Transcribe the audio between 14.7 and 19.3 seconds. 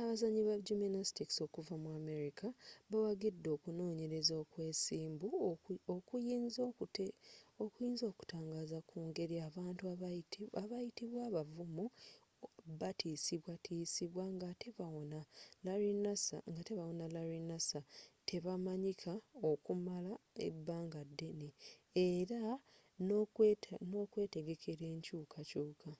bawona larry nassar tebamanyika